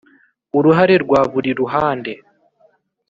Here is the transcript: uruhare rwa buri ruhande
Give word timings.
uruhare 0.57 0.95
rwa 1.03 1.21
buri 1.31 1.51
ruhande 1.59 2.11